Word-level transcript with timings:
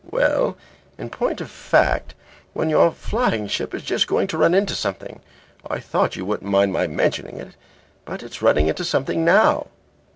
"Well, 0.09 0.57
in 0.97 1.11
point 1.11 1.41
of 1.41 1.51
fact 1.51 2.15
when 2.53 2.71
your 2.71 2.89
flying 2.89 3.45
ship 3.45 3.75
is 3.75 3.83
just 3.83 4.07
going 4.07 4.25
to 4.29 4.37
run 4.39 4.55
into 4.55 4.73
something. 4.73 5.21
I 5.69 5.79
thought 5.79 6.15
you 6.15 6.25
wouldn't 6.25 6.49
mind 6.49 6.73
my 6.73 6.87
mentioning 6.87 7.37
it, 7.37 7.55
but 8.03 8.23
it's 8.23 8.41
running 8.41 8.65
into 8.65 8.83
something 8.83 9.23
now." 9.23 9.67